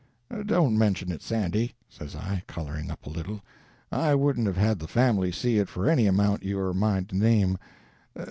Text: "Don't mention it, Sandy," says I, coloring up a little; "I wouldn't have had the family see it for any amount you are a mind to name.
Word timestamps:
"Don't 0.47 0.79
mention 0.79 1.11
it, 1.11 1.21
Sandy," 1.21 1.75
says 1.87 2.15
I, 2.15 2.41
coloring 2.47 2.89
up 2.89 3.05
a 3.05 3.09
little; 3.11 3.43
"I 3.91 4.15
wouldn't 4.15 4.47
have 4.47 4.57
had 4.57 4.79
the 4.79 4.87
family 4.87 5.31
see 5.31 5.59
it 5.59 5.69
for 5.69 5.87
any 5.87 6.07
amount 6.07 6.41
you 6.41 6.57
are 6.57 6.71
a 6.71 6.73
mind 6.73 7.09
to 7.09 7.15
name. 7.17 7.59